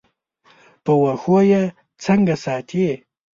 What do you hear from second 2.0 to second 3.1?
څنګه ساتې.